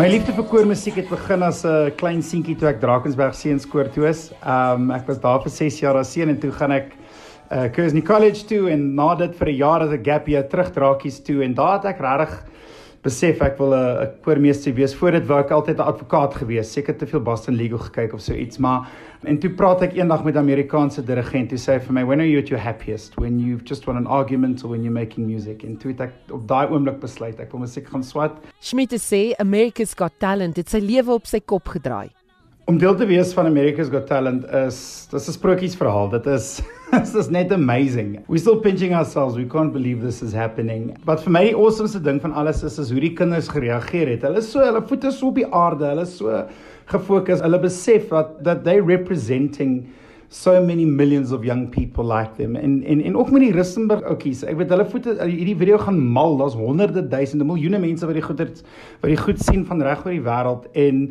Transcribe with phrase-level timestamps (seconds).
[0.00, 4.06] My liefde vir koormusiek het begin as 'n klein seentjie toe ek Drakensberg Seunskoor toe
[4.08, 4.30] is.
[4.40, 6.94] Um ek was daar vir 6 jaar as seun en toe gaan ek
[7.50, 10.72] uh Kersney College toe en na dit vir 'n jaar as 'n gap year terug
[10.72, 12.32] Drakies toe en daar het ek regtig
[13.02, 14.94] besef ek wil 'n koormeester wees.
[14.94, 16.72] Voor dit wou ek altyd 'n advokaat gewees.
[16.72, 18.88] Seker te veel Boston Legal gekyk of so iets, maar
[19.24, 21.50] en toe praat ek eendag met 'n Amerikaanse dirigent.
[21.50, 23.14] Hy sê vir my, "When are you at your happiest?
[23.16, 26.12] When you've just won an argument or when you're making music?" En toe het ek
[26.30, 28.32] op daai oomblik besluit ek wil musiek gaan swat.
[28.60, 32.10] Schmidt sê America's Got Talent het sy lewe op sy kop gedraai.
[32.70, 36.08] Om deel te wees van America's Got Talent is dis 'n sprokiesverhaal.
[36.08, 38.20] Dit is this is net amazing.
[38.28, 39.34] We're still pinching ourselves.
[39.34, 40.94] We can't believe this is happening.
[41.04, 44.22] But vir my die awesomeste ding van alles is is hoe die kinders gereageer het.
[44.22, 45.88] Hulle so hulle voete so op die aarde.
[45.88, 46.44] Hulle so
[46.92, 47.42] gefokus.
[47.42, 49.90] Hulle besef dat that they representing
[50.28, 54.06] so many millions of young people like them en en en ook met die Rustenburg
[54.06, 54.44] oudjies.
[54.46, 56.38] Ek weet hulle voete hierdie video gaan mal.
[56.38, 60.14] Daar's honderde duisende miljoene mense wat die goed wat die goed sien van reg oor
[60.14, 61.02] die wêreld en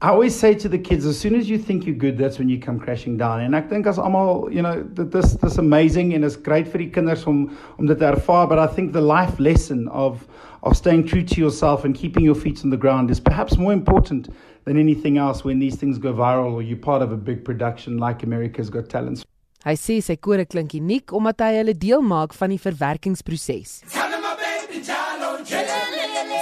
[0.00, 2.48] I always say to the kids, as soon as you think you're good, that's when
[2.48, 3.40] you come crashing down.
[3.40, 6.84] En ek dink as almal, you know, that this this amazing and it's great vir
[6.84, 7.40] die kinders om
[7.78, 10.22] om dit te ervaar, but I think the life lesson of
[10.62, 13.72] of staying true to yourself and keeping your feet on the ground is perhaps more
[13.72, 14.28] important
[14.66, 17.98] than anything else when these things go viral or you're part of a big production
[17.98, 19.24] like America's Got Talent.
[19.66, 23.80] Hy sê sy kore klink uniek omdat hy hulle deel maak van die verwerkingsproses.
[23.90, 25.82] Tell him my baby Jalo, Jalo,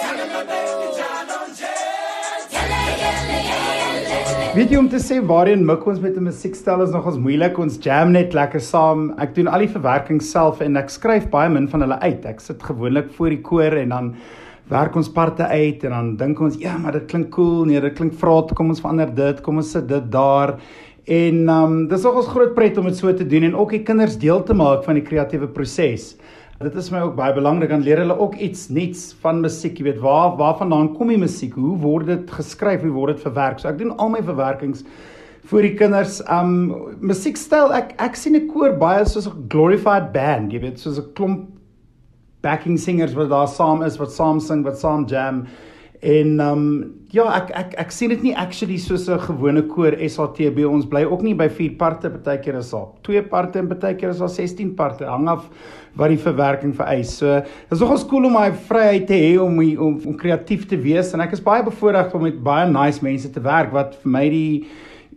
[0.04, 0.85] tell him my baby
[4.56, 7.58] Weet jy om te sê waarheen mik ons met 'n musiekstel is nogals moeilik.
[7.58, 9.12] Ons jam net lekker saam.
[9.20, 12.24] Ek doen al die verwerking self en ek skryf baie min van hulle uit.
[12.24, 14.14] Ek sit gewoonlik voor die koor en dan
[14.70, 17.66] werk ons parte uit en dan dink ons, ja, maar dit klink cool.
[17.66, 18.54] Nee, dit klink vraat.
[18.54, 19.42] Kom ons verander dit.
[19.42, 20.56] Kom ons sit dit daar.
[21.04, 24.16] En um dis nogals groot pret om dit so te doen en ook die kinders
[24.16, 26.16] deel te maak van die kreatiewe proses.
[26.56, 29.90] Dit is my ook baie belangrik dan leer hulle ook iets nuuts van musiek, jy
[29.90, 31.52] weet, waar waarvandaan kom die musiek?
[31.52, 32.80] Hoe word dit geskryf?
[32.80, 33.60] Hoe word dit verwerk?
[33.60, 34.86] So ek doen al my verwerkings
[35.50, 36.22] vir die kinders.
[36.32, 36.54] Um
[37.04, 41.12] musiekstyl, ek ek sien 'n koor baie soos 'n glorified band, jy weet, soos 'n
[41.12, 41.44] klomp
[42.40, 45.46] backing singers wat daar saam is, wat saam sing, wat saam jam.
[46.00, 46.64] En um
[47.14, 50.66] ja, ek ek ek sien dit nie actually soos 'n gewone koor SATB.
[50.68, 54.18] Ons bly ook nie by 4 parte, partykeer is daar 2 parte en partykeer is
[54.18, 55.04] daar 16 parte.
[55.04, 55.48] Hang af
[55.96, 57.16] wat die verwerking vereis.
[57.16, 60.76] So, dit is nogals cool om my vryheid te hê om om om kreatief te
[60.76, 64.10] wees en ek is baie bevoorreg om met baie nice mense te werk wat vir
[64.10, 64.66] my die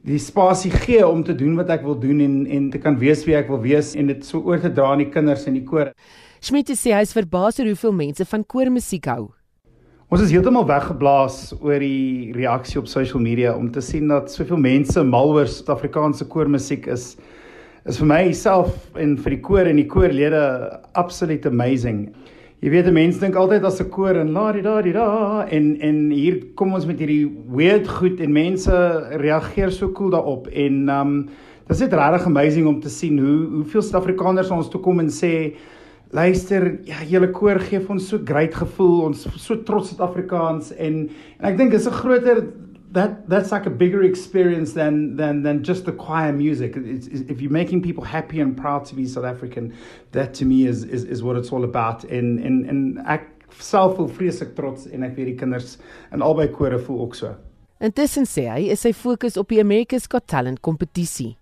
[0.05, 3.25] die spasie gee om te doen wat ek wil doen en en te kan wees
[3.25, 5.65] wie ek wil wees en dit so oor te dra aan die kinders in die
[5.65, 5.91] koor.
[6.39, 9.38] Schmidt sê hy is verbaas oor hoeveel mense van koormusiek hou.
[10.09, 14.57] Ons is heeltemal weggeblaas oor die reaksie op social media om te sien dat soveel
[14.57, 17.11] mense mal oor Suid-Afrikaanse koormusiek is
[17.85, 20.41] is vir myself en vir die koor en die koorlede
[20.97, 22.07] absoluut amazing.
[22.65, 25.45] Jy weet 'n mens dink altyd as 'n koor en la di da di da
[25.45, 28.73] en en hier kom ons met hierdie weird goed en mense
[29.13, 31.29] reageer so cool daarop en um
[31.67, 35.53] dit is regtig amazing om te sien hoe hoeveel Suid-Afrikaners ons toe kom en sê
[36.11, 39.09] Luister, ja, julle koor gee ons so great gevoel.
[39.11, 41.03] Ons so trots Suid-Afrikaans en
[41.37, 42.47] en ek dink dis 'n groter
[42.91, 46.75] that that's like a bigger experience than than than just the choir music.
[46.75, 49.73] It's, it's, if you're making people happy and proud to be South African,
[50.11, 52.03] that to me is is is what it's all about.
[52.05, 53.27] En en en ek
[53.59, 55.77] self voel vreeslik trots en ek weet die kinders
[56.13, 57.35] in albei kore voel ook so.
[57.79, 61.38] Intussen sê hy is sy fokus op die America's Got Talent kompetisie.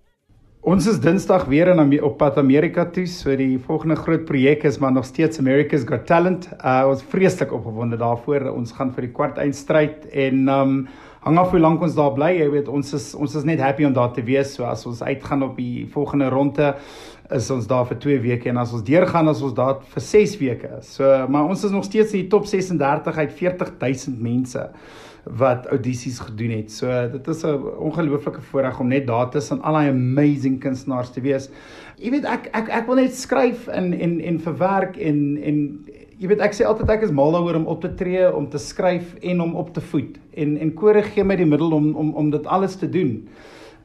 [0.67, 3.05] Ons is Dinsdag weer in op pad Amerika toe.
[3.07, 6.49] So die volgende groot projek is maar nog steeds America's Got Talent.
[6.59, 8.49] Uh ons vreeslik opgewonde daarvoor.
[8.51, 10.73] Ons gaan vir die kwart eindstryd en um
[11.23, 12.33] hang af hoe lank ons daar bly.
[12.41, 14.57] Jy weet ons is ons is net happy om daar te wees.
[14.57, 16.73] So as ons uitgaan op die volgende ronde
[17.31, 20.37] is ons daar vir 2 weke en as ons deurgaan as ons daar vir 6
[20.43, 20.81] weke.
[20.83, 24.67] So maar ons is nog steeds in die top 36 uit 40000 mense
[25.35, 26.71] wat audisies gedoen het.
[26.71, 31.21] So dit is 'n ongelooflike voorreg om net daar tussen al daai amazing kunstenaars te
[31.21, 31.49] wees.
[31.97, 35.85] Jy weet ek ek ek wil net skryf en en en verwerk en en
[36.17, 38.57] jy weet ek sê altyd ek is mal daaroor om op te tree, om te
[38.57, 40.17] skryf en om op te voed.
[40.33, 43.27] En en kore gee my die middel om om om dit alles te doen.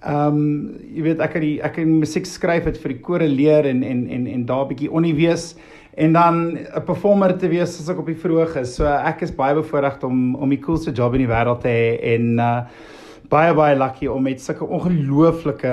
[0.03, 3.29] Ehm um, jy weet ek het die ek het musiek skryf het vir die kore
[3.29, 5.55] leer en en en en daar bietjie onnie wees
[5.95, 8.75] en dan 'n performer te wees as ek op die verhoog is.
[8.75, 12.15] So ek is baie bevoorreg om om die coolste job in die wêreld te hê
[12.15, 12.61] en uh
[13.33, 15.71] baie baie lucky om met sulke ongelooflike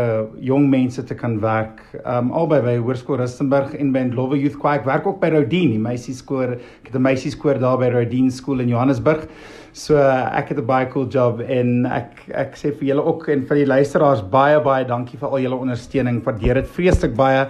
[0.48, 1.81] jong mense te kan werk.
[2.06, 4.80] Um albei by Hoërskool Rustenburg en by Love Youth Choir.
[4.80, 6.54] Ek werk ook by Rodin, die meisieskoor.
[6.56, 9.27] Ek het 'n meisieskoor daar by Rodin School in Johannesburg.
[9.74, 13.45] So ek het 'n baie cool job en ek ek sê vir julle ook en
[13.45, 16.24] vir die luisteraars baie baie dankie vir al julle ondersteuning.
[16.24, 17.48] Waardeer dit vreeslik baie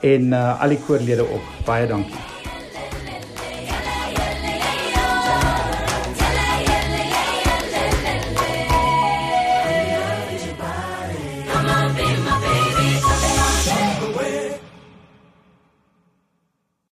[0.00, 1.56] en uh, al die koorlede op.
[1.64, 2.39] Baie dankie.